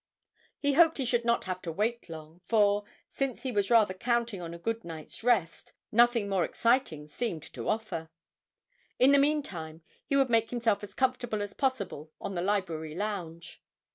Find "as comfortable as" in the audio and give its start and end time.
10.81-11.53